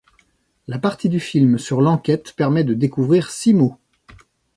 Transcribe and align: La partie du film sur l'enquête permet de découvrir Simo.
La 0.67 0.79
partie 0.79 1.09
du 1.09 1.19
film 1.19 1.59
sur 1.59 1.79
l'enquête 1.79 2.33
permet 2.33 2.63
de 2.63 2.73
découvrir 2.73 3.29
Simo. 3.29 3.77